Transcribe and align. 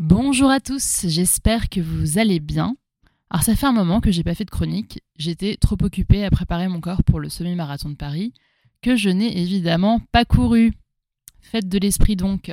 Bonjour 0.00 0.48
à 0.48 0.60
tous, 0.60 1.06
j'espère 1.08 1.68
que 1.68 1.80
vous 1.80 2.18
allez 2.18 2.38
bien. 2.38 2.76
Alors 3.30 3.42
ça 3.42 3.56
fait 3.56 3.66
un 3.66 3.72
moment 3.72 4.00
que 4.00 4.12
j'ai 4.12 4.22
pas 4.22 4.36
fait 4.36 4.44
de 4.44 4.50
chronique, 4.50 5.02
j'étais 5.16 5.56
trop 5.56 5.76
occupée 5.82 6.24
à 6.24 6.30
préparer 6.30 6.68
mon 6.68 6.80
corps 6.80 7.02
pour 7.02 7.18
le 7.18 7.28
semi-marathon 7.28 7.90
de 7.90 7.96
Paris, 7.96 8.32
que 8.80 8.94
je 8.94 9.08
n'ai 9.10 9.42
évidemment 9.42 10.00
pas 10.12 10.24
couru. 10.24 10.72
Faites 11.40 11.68
de 11.68 11.80
l'esprit 11.80 12.14
donc. 12.14 12.52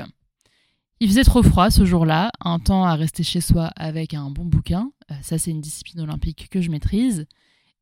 Il 1.00 1.08
faisait 1.08 1.24
trop 1.24 1.44
froid 1.44 1.70
ce 1.70 1.86
jour-là, 1.86 2.32
un 2.40 2.58
temps 2.58 2.84
à 2.84 2.96
rester 2.96 3.22
chez 3.22 3.42
soi 3.42 3.66
avec 3.76 4.16
un 4.16 4.32
bon 4.32 4.46
bouquin, 4.46 4.92
euh, 5.12 5.16
ça 5.22 5.38
c'est 5.38 5.52
une 5.52 5.62
discipline 5.62 6.02
olympique 6.02 6.48
que 6.50 6.62
je 6.62 6.72
maîtrise, 6.72 7.28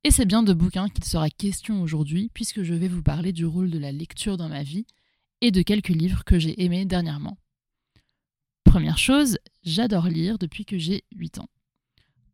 et 0.03 0.11
c'est 0.11 0.25
bien 0.25 0.43
de 0.43 0.51
bouquins 0.51 0.89
qu'il 0.89 1.05
sera 1.05 1.29
question 1.29 1.81
aujourd'hui 1.81 2.29
puisque 2.33 2.63
je 2.63 2.73
vais 2.73 2.89
vous 2.89 3.01
parler 3.01 3.31
du 3.31 3.45
rôle 3.45 3.69
de 3.69 3.79
la 3.79 3.93
lecture 3.93 4.35
dans 4.35 4.49
ma 4.49 4.63
vie 4.63 4.85
et 5.39 5.51
de 5.51 5.61
quelques 5.61 5.87
livres 5.87 6.25
que 6.25 6.37
j'ai 6.37 6.61
aimés 6.65 6.83
dernièrement. 6.83 7.37
Première 8.73 8.97
chose, 8.97 9.37
j'adore 9.63 10.07
lire 10.07 10.39
depuis 10.39 10.65
que 10.65 10.79
j'ai 10.79 11.03
8 11.15 11.37
ans. 11.37 11.47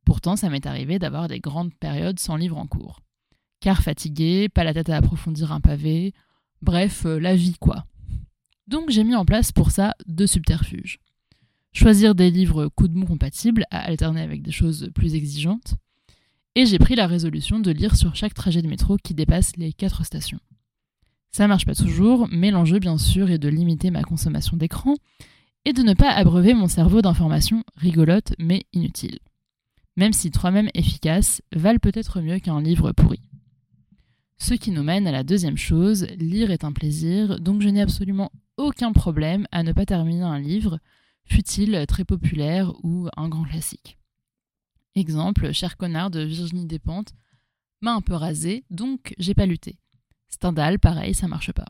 Pourtant, 0.05 0.37
ça 0.37 0.49
m'est 0.49 0.65
arrivé 0.65 0.97
d'avoir 0.97 1.27
des 1.27 1.41
grandes 1.41 1.73
périodes 1.73 2.17
sans 2.17 2.37
livre 2.37 2.57
en 2.57 2.65
cours. 2.65 3.01
Car 3.59 3.83
fatigué, 3.83 4.47
pas 4.47 4.63
la 4.63 4.73
tête 4.73 4.89
à 4.89 4.95
approfondir 4.95 5.51
un 5.51 5.59
pavé, 5.59 6.13
bref, 6.61 7.05
euh, 7.05 7.19
la 7.19 7.35
vie 7.35 7.57
quoi. 7.59 7.83
Donc 8.67 8.89
j'ai 8.89 9.03
mis 9.03 9.15
en 9.15 9.25
place 9.25 9.51
pour 9.51 9.71
ça 9.71 9.95
deux 10.07 10.27
subterfuges. 10.27 10.99
Choisir 11.73 12.15
des 12.15 12.31
livres 12.31 12.69
coup 12.69 12.87
de 12.87 12.97
mou 12.97 13.05
compatibles 13.05 13.65
à 13.69 13.79
alterner 13.79 14.21
avec 14.21 14.41
des 14.41 14.53
choses 14.53 14.91
plus 14.95 15.15
exigeantes. 15.15 15.73
Et 16.55 16.65
j'ai 16.65 16.79
pris 16.79 16.95
la 16.95 17.07
résolution 17.07 17.59
de 17.59 17.71
lire 17.71 17.97
sur 17.97 18.15
chaque 18.15 18.33
trajet 18.33 18.61
de 18.61 18.69
métro 18.69 18.95
qui 18.95 19.13
dépasse 19.13 19.57
les 19.57 19.73
4 19.73 20.05
stations. 20.05 20.39
Ça 21.33 21.49
marche 21.49 21.65
pas 21.65 21.75
toujours, 21.75 22.29
mais 22.31 22.49
l'enjeu 22.49 22.79
bien 22.79 22.97
sûr 22.97 23.29
est 23.29 23.39
de 23.39 23.49
limiter 23.49 23.91
ma 23.91 24.03
consommation 24.03 24.55
d'écran 24.55 24.95
et 25.69 25.73
de 25.73 25.83
ne 25.83 25.93
pas 25.93 26.09
abreuver 26.09 26.55
mon 26.55 26.67
cerveau 26.67 27.03
d'informations 27.03 27.63
rigolotes 27.75 28.33
mais 28.39 28.65
inutiles. 28.73 29.19
Même 29.97 30.13
si 30.13 30.31
trois-mêmes 30.31 30.71
efficaces 30.73 31.43
valent 31.55 31.77
peut-être 31.77 32.21
mieux 32.21 32.39
qu'un 32.39 32.59
livre 32.59 32.91
pourri. 32.91 33.21
Ce 34.39 34.55
qui 34.55 34.71
nous 34.71 34.81
mène 34.81 35.05
à 35.05 35.11
la 35.11 35.23
deuxième 35.23 35.57
chose, 35.57 36.07
lire 36.17 36.49
est 36.49 36.63
un 36.63 36.71
plaisir, 36.71 37.39
donc 37.39 37.61
je 37.61 37.69
n'ai 37.69 37.81
absolument 37.81 38.31
aucun 38.57 38.93
problème 38.93 39.45
à 39.51 39.61
ne 39.61 39.71
pas 39.71 39.85
terminer 39.85 40.23
un 40.23 40.39
livre, 40.39 40.79
fut-il 41.25 41.85
très 41.85 42.03
populaire 42.03 42.73
ou 42.83 43.07
un 43.15 43.29
grand 43.29 43.43
classique. 43.43 43.99
Exemple, 44.95 45.53
Cher 45.53 45.77
connard 45.77 46.09
de 46.09 46.21
Virginie 46.21 46.65
Despentes 46.65 47.13
m'a 47.81 47.93
un 47.93 48.01
peu 48.01 48.15
rasé, 48.15 48.65
donc 48.71 49.13
j'ai 49.19 49.35
pas 49.35 49.45
lutté. 49.45 49.77
Stendhal, 50.29 50.79
pareil, 50.79 51.13
ça 51.13 51.27
marche 51.27 51.51
pas. 51.51 51.67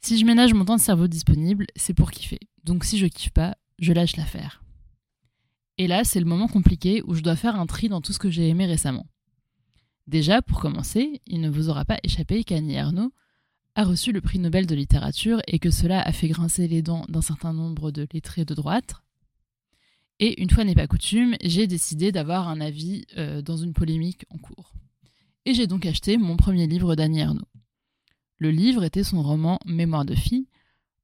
Si 0.00 0.18
je 0.18 0.24
ménage 0.24 0.54
mon 0.54 0.64
temps 0.64 0.76
de 0.76 0.80
cerveau 0.80 1.08
disponible, 1.08 1.66
c'est 1.76 1.94
pour 1.94 2.10
kiffer. 2.10 2.38
Donc 2.64 2.84
si 2.84 2.98
je 2.98 3.06
kiffe 3.06 3.30
pas, 3.30 3.56
je 3.78 3.92
lâche 3.92 4.16
l'affaire. 4.16 4.62
Et 5.76 5.86
là, 5.86 6.04
c'est 6.04 6.20
le 6.20 6.26
moment 6.26 6.48
compliqué 6.48 7.02
où 7.06 7.14
je 7.14 7.22
dois 7.22 7.36
faire 7.36 7.58
un 7.58 7.66
tri 7.66 7.88
dans 7.88 8.00
tout 8.00 8.12
ce 8.12 8.18
que 8.18 8.30
j'ai 8.30 8.48
aimé 8.48 8.66
récemment. 8.66 9.06
Déjà, 10.06 10.42
pour 10.42 10.60
commencer, 10.60 11.20
il 11.26 11.40
ne 11.40 11.50
vous 11.50 11.68
aura 11.68 11.84
pas 11.84 11.98
échappé 12.02 12.42
qu'Annie 12.42 12.74
Ernaux 12.74 13.12
a 13.74 13.84
reçu 13.84 14.10
le 14.10 14.20
prix 14.20 14.38
Nobel 14.38 14.66
de 14.66 14.74
littérature 14.74 15.40
et 15.46 15.58
que 15.58 15.70
cela 15.70 16.00
a 16.00 16.12
fait 16.12 16.28
grincer 16.28 16.66
les 16.66 16.82
dents 16.82 17.04
d'un 17.08 17.20
certain 17.20 17.52
nombre 17.52 17.90
de 17.90 18.08
lettrés 18.12 18.44
de 18.44 18.54
droite. 18.54 18.94
Et 20.18 20.42
une 20.42 20.50
fois 20.50 20.64
n'est 20.64 20.74
pas 20.74 20.88
coutume, 20.88 21.36
j'ai 21.42 21.66
décidé 21.66 22.10
d'avoir 22.10 22.48
un 22.48 22.60
avis 22.60 23.04
euh, 23.16 23.40
dans 23.40 23.56
une 23.56 23.72
polémique 23.72 24.24
en 24.30 24.38
cours. 24.38 24.72
Et 25.44 25.54
j'ai 25.54 25.66
donc 25.66 25.86
acheté 25.86 26.16
mon 26.16 26.36
premier 26.36 26.66
livre 26.66 26.96
d'Annie 26.96 27.20
Ernaux. 27.20 27.47
Le 28.38 28.50
livre 28.50 28.84
était 28.84 29.02
son 29.02 29.22
roman 29.22 29.58
Mémoire 29.66 30.04
de 30.04 30.14
fille, 30.14 30.46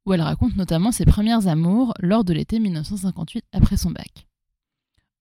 où 0.07 0.13
elle 0.13 0.21
raconte 0.21 0.57
notamment 0.57 0.93
ses 0.93 1.05
premières 1.05 1.49
amours 1.49 1.93
lors 1.99 2.25
de 2.25 2.33
l'été 2.33 2.61
1958 2.61 3.45
après 3.53 3.77
son 3.77 3.91
bac. 3.91 4.29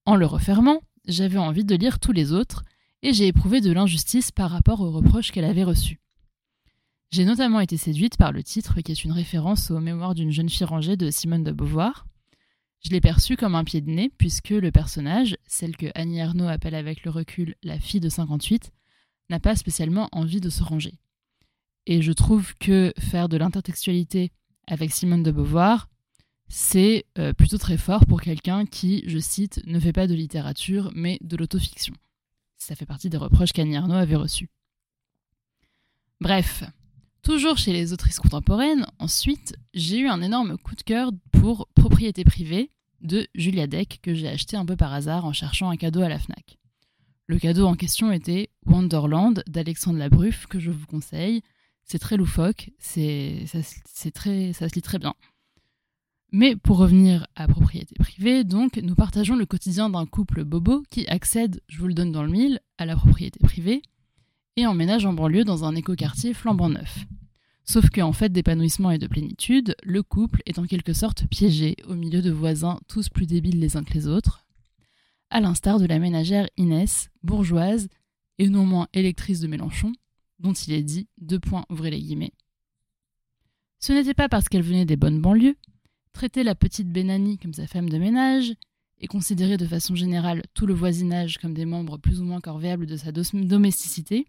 En 0.05 0.15
le 0.15 0.25
refermant, 0.25 0.81
j'avais 1.07 1.39
envie 1.39 1.65
de 1.65 1.75
lire 1.75 1.99
tous 1.99 2.11
les 2.11 2.31
autres, 2.31 2.63
et 3.01 3.13
j'ai 3.13 3.27
éprouvé 3.27 3.61
de 3.61 3.71
l'injustice 3.71 4.31
par 4.31 4.51
rapport 4.51 4.81
aux 4.81 4.91
reproches 4.91 5.31
qu'elle 5.31 5.43
avait 5.45 5.63
reçus. 5.63 5.99
J'ai 7.11 7.25
notamment 7.25 7.59
été 7.59 7.77
séduite 7.77 8.17
par 8.17 8.31
le 8.31 8.43
titre 8.43 8.81
qui 8.81 8.91
est 8.91 9.03
une 9.03 9.11
référence 9.11 9.71
aux 9.71 9.79
mémoires 9.79 10.15
d'une 10.15 10.31
jeune 10.31 10.49
fille 10.49 10.65
rangée 10.65 10.97
de 10.97 11.11
Simone 11.11 11.43
de 11.43 11.51
Beauvoir. 11.51 12.05
Je 12.83 12.89
l'ai 12.89 13.01
perçu 13.01 13.37
comme 13.37 13.55
un 13.55 13.63
pied 13.63 13.81
de 13.81 13.89
nez 13.89 14.11
puisque 14.17 14.49
le 14.49 14.71
personnage, 14.71 15.37
celle 15.45 15.77
que 15.77 15.87
Annie 15.95 16.19
Ernaux 16.19 16.47
appelle 16.47 16.75
avec 16.75 17.03
le 17.03 17.11
recul 17.11 17.55
la 17.63 17.79
fille 17.79 17.99
de 17.99 18.09
58, 18.09 18.71
n'a 19.29 19.39
pas 19.39 19.55
spécialement 19.55 20.09
envie 20.11 20.41
de 20.41 20.49
se 20.49 20.63
ranger. 20.63 20.95
Et 21.85 22.01
je 22.01 22.11
trouve 22.11 22.53
que 22.55 22.93
faire 22.97 23.29
de 23.29 23.37
l'intertextualité 23.37 24.31
avec 24.67 24.91
Simone 24.91 25.23
de 25.23 25.31
Beauvoir, 25.31 25.89
c'est 26.47 27.05
euh, 27.17 27.33
plutôt 27.33 27.57
très 27.57 27.77
fort 27.77 28.05
pour 28.05 28.21
quelqu'un 28.21 28.65
qui, 28.65 29.03
je 29.07 29.17
cite, 29.17 29.61
ne 29.65 29.79
fait 29.79 29.93
pas 29.93 30.07
de 30.07 30.13
littérature, 30.13 30.91
mais 30.93 31.17
de 31.21 31.35
l'autofiction. 31.35 31.93
Ça 32.57 32.75
fait 32.75 32.85
partie 32.85 33.09
des 33.09 33.17
reproches 33.17 33.51
qu'Annie 33.51 33.75
Arnaud 33.75 33.95
avait 33.95 34.15
reçus. 34.15 34.49
Bref, 36.21 36.63
toujours 37.21 37.57
chez 37.57 37.73
les 37.73 37.91
autrices 37.91 38.19
contemporaines, 38.19 38.85
ensuite, 38.99 39.55
j'ai 39.73 39.99
eu 39.99 40.07
un 40.07 40.21
énorme 40.21 40.57
coup 40.57 40.75
de 40.75 40.83
cœur 40.83 41.11
pour 41.31 41.67
Propriété 41.75 42.23
privée 42.23 42.69
de 43.01 43.27
Julia 43.35 43.67
Deck 43.67 43.99
que 44.01 44.13
j'ai 44.13 44.29
acheté 44.29 44.55
un 44.55 44.65
peu 44.65 44.77
par 44.77 44.93
hasard 44.93 45.25
en 45.25 45.33
cherchant 45.33 45.69
un 45.69 45.75
cadeau 45.75 46.01
à 46.01 46.07
la 46.07 46.19
FNAC. 46.19 46.57
Le 47.27 47.39
cadeau 47.39 47.65
en 47.65 47.75
question 47.75 48.11
était 48.11 48.49
Wonderland 48.65 49.43
d'Alexandre 49.47 49.97
Labruffe 49.97 50.45
que 50.45 50.59
je 50.59 50.71
vous 50.71 50.85
conseille, 50.85 51.41
c'est 51.83 51.99
très 51.99 52.17
loufoque, 52.17 52.71
c'est 52.79 53.45
ça 53.45 53.61
se 53.63 54.75
lit 54.75 54.81
très 54.81 54.99
bien. 54.99 55.13
Mais 56.31 56.55
pour 56.55 56.77
revenir 56.77 57.27
à 57.35 57.47
propriété 57.47 57.93
privée, 57.99 58.43
donc, 58.43 58.77
nous 58.77 58.95
partageons 58.95 59.35
le 59.35 59.45
quotidien 59.45 59.91
d'un 59.91 60.07
couple 60.07 60.43
bobo 60.43 60.83
qui 60.89 61.05
accède, 61.07 61.61
je 61.67 61.77
vous 61.77 61.87
le 61.87 61.93
donne 61.93 62.11
dans 62.11 62.23
le 62.23 62.31
mille, 62.31 62.59
à 62.79 62.87
la 62.87 62.95
propriété 62.95 63.39
privée 63.39 63.83
et 64.55 64.65
emménage 64.65 65.05
en 65.05 65.13
banlieue 65.13 65.43
dans 65.43 65.63
un 65.63 65.75
écoquartier 65.75 66.33
flambant 66.33 66.69
neuf. 66.69 67.05
Sauf 67.65 67.89
qu'en 67.91 68.13
fait 68.13 68.29
d'épanouissement 68.31 68.89
et 68.89 68.97
de 68.97 69.05
plénitude, 69.05 69.75
le 69.83 70.01
couple 70.01 70.41
est 70.47 70.57
en 70.57 70.65
quelque 70.65 70.93
sorte 70.93 71.27
piégé 71.27 71.75
au 71.87 71.93
milieu 71.93 72.21
de 72.21 72.31
voisins 72.31 72.79
tous 72.87 73.09
plus 73.09 73.27
débiles 73.27 73.59
les 73.59 73.77
uns 73.77 73.83
que 73.83 73.93
les 73.93 74.07
autres, 74.07 74.43
à 75.29 75.39
l'instar 75.39 75.79
de 75.79 75.85
la 75.85 75.99
ménagère 75.99 76.49
Inès, 76.57 77.09
bourgeoise 77.23 77.89
et 78.39 78.49
non 78.49 78.65
moins 78.65 78.87
électrice 78.93 79.39
de 79.39 79.47
Mélenchon, 79.47 79.93
dont 80.43 80.53
il 80.53 80.73
est 80.73 80.83
dit, 80.83 81.07
deux 81.17 81.39
points, 81.39 81.65
ouvrez 81.69 81.89
les 81.89 81.99
guillemets. 81.99 82.33
Ce 83.79 83.91
n'était 83.91 84.13
pas 84.13 84.29
parce 84.29 84.49
qu'elle 84.49 84.61
venait 84.61 84.85
des 84.85 84.97
bonnes 84.97 85.21
banlieues, 85.21 85.57
traiter 86.11 86.43
la 86.43 86.53
petite 86.53 86.91
Benani 86.91 87.37
comme 87.37 87.53
sa 87.53 87.65
femme 87.65 87.89
de 87.89 87.97
ménage, 87.97 88.53
et 88.99 89.07
considérer 89.07 89.57
de 89.57 89.65
façon 89.65 89.95
générale 89.95 90.43
tout 90.53 90.65
le 90.65 90.73
voisinage 90.73 91.37
comme 91.37 91.53
des 91.53 91.65
membres 91.65 91.97
plus 91.97 92.21
ou 92.21 92.23
moins 92.23 92.39
corvéables 92.39 92.85
de 92.85 92.95
sa 92.95 93.11
domesticité, 93.11 94.27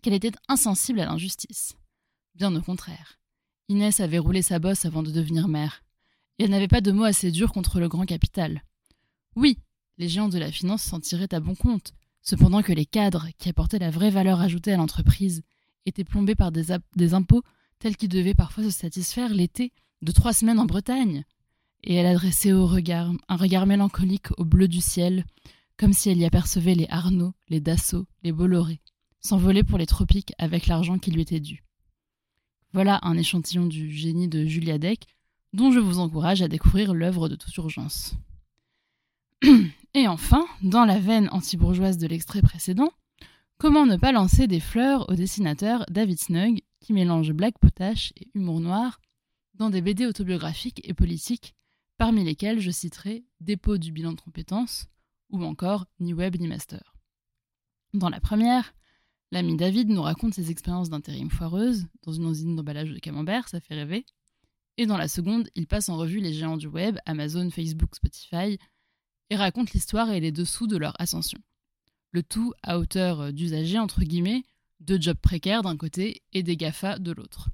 qu'elle 0.00 0.14
était 0.14 0.32
insensible 0.48 1.00
à 1.00 1.06
l'injustice. 1.06 1.76
Bien 2.34 2.54
au 2.54 2.62
contraire. 2.62 3.18
Inès 3.68 4.00
avait 4.00 4.18
roulé 4.18 4.42
sa 4.42 4.58
bosse 4.58 4.84
avant 4.84 5.02
de 5.02 5.10
devenir 5.10 5.48
mère, 5.48 5.82
et 6.38 6.44
elle 6.44 6.50
n'avait 6.50 6.68
pas 6.68 6.80
de 6.80 6.92
mots 6.92 7.04
assez 7.04 7.30
durs 7.30 7.52
contre 7.52 7.80
le 7.80 7.88
grand 7.88 8.06
capital. 8.06 8.62
Oui, 9.36 9.58
les 9.98 10.08
géants 10.08 10.28
de 10.28 10.38
la 10.38 10.50
finance 10.50 10.82
s'en 10.82 11.00
tiraient 11.00 11.34
à 11.34 11.40
bon 11.40 11.54
compte, 11.54 11.92
Cependant 12.24 12.62
que 12.62 12.72
les 12.72 12.86
cadres, 12.86 13.28
qui 13.38 13.50
apportaient 13.50 13.78
la 13.78 13.90
vraie 13.90 14.10
valeur 14.10 14.40
ajoutée 14.40 14.72
à 14.72 14.78
l'entreprise, 14.78 15.42
étaient 15.84 16.04
plombés 16.04 16.34
par 16.34 16.52
des, 16.52 16.72
impôts 17.12 17.42
tels 17.78 17.96
qu'ils 17.98 18.08
devaient 18.08 18.34
parfois 18.34 18.64
se 18.64 18.70
satisfaire 18.70 19.34
l'été 19.34 19.72
de 20.00 20.10
trois 20.10 20.32
semaines 20.32 20.58
en 20.58 20.64
Bretagne. 20.64 21.24
Et 21.82 21.94
elle 21.94 22.06
adressait 22.06 22.54
au 22.54 22.66
regard, 22.66 23.12
un 23.28 23.36
regard 23.36 23.66
mélancolique 23.66 24.28
au 24.38 24.46
bleu 24.46 24.68
du 24.68 24.80
ciel, 24.80 25.26
comme 25.76 25.92
si 25.92 26.08
elle 26.08 26.16
y 26.16 26.24
apercevait 26.24 26.74
les 26.74 26.86
Arnaud, 26.88 27.34
les 27.50 27.60
Dassault, 27.60 28.06
les 28.22 28.32
Bolloré, 28.32 28.80
s'envoler 29.20 29.62
pour 29.62 29.76
les 29.76 29.86
tropiques 29.86 30.32
avec 30.38 30.66
l'argent 30.66 30.98
qui 30.98 31.10
lui 31.10 31.20
était 31.20 31.40
dû. 31.40 31.62
Voilà 32.72 33.00
un 33.02 33.18
échantillon 33.18 33.66
du 33.66 33.92
génie 33.92 34.28
de 34.28 34.46
Julia 34.46 34.78
Deck, 34.78 35.06
dont 35.52 35.72
je 35.72 35.78
vous 35.78 35.98
encourage 35.98 36.40
à 36.40 36.48
découvrir 36.48 36.94
l'œuvre 36.94 37.28
de 37.28 37.36
toute 37.36 37.54
urgence. 37.58 38.14
Et 39.96 40.08
enfin, 40.08 40.44
dans 40.60 40.84
la 40.84 40.98
veine 40.98 41.28
anti-bourgeoise 41.30 41.98
de 41.98 42.08
l'extrait 42.08 42.42
précédent, 42.42 42.90
comment 43.58 43.86
ne 43.86 43.96
pas 43.96 44.10
lancer 44.10 44.48
des 44.48 44.58
fleurs 44.58 45.08
au 45.08 45.14
dessinateur 45.14 45.86
David 45.88 46.18
Snug 46.18 46.62
qui 46.80 46.92
mélange 46.92 47.32
black 47.32 47.60
potache 47.60 48.12
et 48.16 48.28
humour 48.34 48.58
noir 48.58 49.00
dans 49.54 49.70
des 49.70 49.80
BD 49.80 50.04
autobiographiques 50.06 50.80
et 50.82 50.94
politiques, 50.94 51.54
parmi 51.96 52.24
lesquels 52.24 52.58
je 52.58 52.72
citerai 52.72 53.24
Dépôt 53.40 53.78
du 53.78 53.92
bilan 53.92 54.14
de 54.14 54.20
compétences 54.20 54.88
ou 55.30 55.44
encore 55.44 55.86
Ni 56.00 56.12
web 56.12 56.36
ni 56.40 56.48
master. 56.48 56.96
Dans 57.92 58.08
la 58.08 58.18
première, 58.18 58.74
l'ami 59.30 59.56
David 59.56 59.90
nous 59.90 60.02
raconte 60.02 60.34
ses 60.34 60.50
expériences 60.50 60.90
d'intérim 60.90 61.30
foireuses 61.30 61.86
dans 62.02 62.12
une 62.12 62.28
usine 62.28 62.56
d'emballage 62.56 62.90
de 62.90 62.98
camembert, 62.98 63.48
ça 63.48 63.60
fait 63.60 63.76
rêver. 63.76 64.04
Et 64.76 64.86
dans 64.86 64.96
la 64.96 65.06
seconde, 65.06 65.48
il 65.54 65.68
passe 65.68 65.88
en 65.88 65.96
revue 65.96 66.18
les 66.18 66.32
géants 66.32 66.56
du 66.56 66.66
web, 66.66 66.98
Amazon, 67.06 67.48
Facebook, 67.50 67.94
Spotify, 67.94 68.58
et 69.30 69.36
raconte 69.36 69.72
l'histoire 69.72 70.10
et 70.10 70.20
les 70.20 70.32
dessous 70.32 70.66
de 70.66 70.76
leur 70.76 71.00
ascension. 71.00 71.38
Le 72.12 72.22
tout 72.22 72.52
à 72.62 72.78
hauteur 72.78 73.32
d'usagers, 73.32 73.78
entre 73.78 74.02
guillemets, 74.02 74.44
de 74.80 75.00
jobs 75.00 75.18
précaires 75.18 75.62
d'un 75.62 75.76
côté 75.76 76.22
et 76.32 76.42
des 76.42 76.56
GAFA 76.56 76.98
de 76.98 77.12
l'autre. 77.12 77.48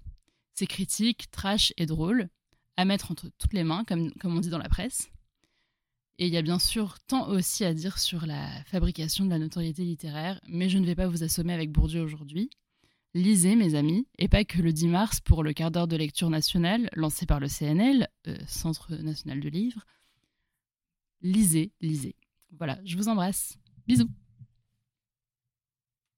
C'est 0.54 0.66
critique, 0.66 1.30
trash 1.30 1.72
et 1.76 1.86
drôle, 1.86 2.28
à 2.76 2.84
mettre 2.84 3.10
entre 3.10 3.28
toutes 3.38 3.52
les 3.52 3.64
mains, 3.64 3.84
comme, 3.84 4.12
comme 4.14 4.36
on 4.36 4.40
dit 4.40 4.50
dans 4.50 4.58
la 4.58 4.68
presse. 4.68 5.10
Et 6.18 6.26
il 6.26 6.32
y 6.34 6.36
a 6.36 6.42
bien 6.42 6.58
sûr 6.58 6.98
tant 7.06 7.28
aussi 7.28 7.64
à 7.64 7.72
dire 7.72 7.98
sur 7.98 8.26
la 8.26 8.62
fabrication 8.64 9.24
de 9.24 9.30
la 9.30 9.38
notoriété 9.38 9.84
littéraire, 9.84 10.38
mais 10.46 10.68
je 10.68 10.78
ne 10.78 10.84
vais 10.84 10.94
pas 10.94 11.08
vous 11.08 11.22
assommer 11.22 11.54
avec 11.54 11.72
Bourdieu 11.72 12.02
aujourd'hui. 12.02 12.50
Lisez, 13.14 13.56
mes 13.56 13.74
amis, 13.74 14.06
et 14.18 14.28
pas 14.28 14.44
que 14.44 14.60
le 14.60 14.72
10 14.72 14.88
mars 14.88 15.20
pour 15.20 15.42
le 15.42 15.52
quart 15.52 15.70
d'heure 15.70 15.88
de 15.88 15.96
lecture 15.96 16.30
nationale 16.30 16.90
lancé 16.94 17.26
par 17.26 17.40
le 17.40 17.48
CNL, 17.48 18.06
euh, 18.28 18.36
Centre 18.46 18.94
national 18.96 19.40
de 19.40 19.48
livres. 19.48 19.84
Lisez, 21.22 21.72
lisez. 21.80 22.16
Voilà, 22.58 22.78
je 22.84 22.96
vous 22.96 23.08
embrasse. 23.08 23.58
Bisous. 23.86 24.08